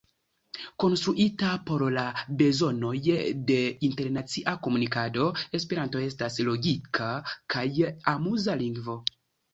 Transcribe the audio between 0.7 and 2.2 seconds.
Konstruita por la